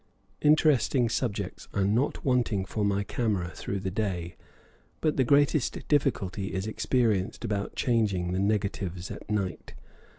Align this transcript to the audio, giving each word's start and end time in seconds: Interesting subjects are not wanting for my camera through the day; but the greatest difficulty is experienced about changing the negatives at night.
Interesting 0.41 1.09
subjects 1.09 1.67
are 1.75 1.83
not 1.85 2.25
wanting 2.25 2.65
for 2.65 2.83
my 2.83 3.03
camera 3.03 3.51
through 3.53 3.79
the 3.81 3.91
day; 3.91 4.35
but 4.99 5.15
the 5.15 5.23
greatest 5.23 5.87
difficulty 5.87 6.55
is 6.55 6.65
experienced 6.65 7.45
about 7.45 7.75
changing 7.75 8.33
the 8.33 8.39
negatives 8.39 9.11
at 9.11 9.29
night. 9.29 9.75